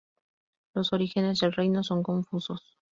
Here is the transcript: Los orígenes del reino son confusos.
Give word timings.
Los 0.73 0.93
orígenes 0.93 1.41
del 1.41 1.53
reino 1.53 1.83
son 1.83 2.01
confusos. 2.01 2.79